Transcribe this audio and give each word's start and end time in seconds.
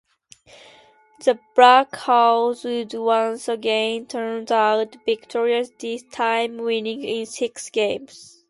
The 1.23 1.37
Blackhawks 1.55 2.63
would 2.65 2.99
once 2.99 3.47
again 3.47 4.07
turn 4.07 4.47
out 4.51 4.97
victorious, 5.05 5.69
this 5.79 6.01
time 6.01 6.57
winning 6.57 7.03
in 7.03 7.27
six 7.27 7.69
games. 7.69 8.39